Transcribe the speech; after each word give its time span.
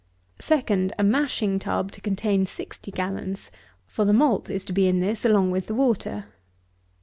SECOND, 0.39 0.95
a 0.97 1.03
mashing 1.03 1.59
tub 1.59 1.91
to 1.91 2.01
contain 2.01 2.47
sixty 2.47 2.89
gallons; 2.89 3.51
for 3.85 4.03
the 4.03 4.13
malt 4.13 4.49
is 4.49 4.65
to 4.65 4.73
be 4.73 4.87
in 4.87 4.99
this 4.99 5.23
along 5.23 5.51
with 5.51 5.67
the 5.67 5.75
water. 5.75 6.25